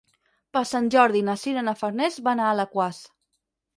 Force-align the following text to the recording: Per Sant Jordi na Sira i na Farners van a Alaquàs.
Per 0.55 0.61
Sant 0.69 0.87
Jordi 0.95 1.21
na 1.29 1.35
Sira 1.43 1.63
i 1.65 1.67
na 1.67 1.75
Farners 1.83 2.19
van 2.31 2.43
a 2.45 2.49
Alaquàs. 2.55 3.03